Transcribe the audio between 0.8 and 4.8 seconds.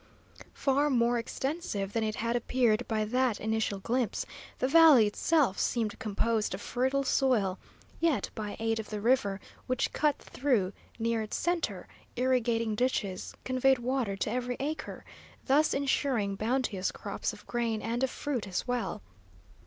more extensive than it had appeared by that initial glimpse, the